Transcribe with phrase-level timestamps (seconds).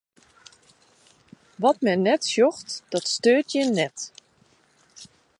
[1.61, 3.97] Wat men net sjocht, dat steurt jin net.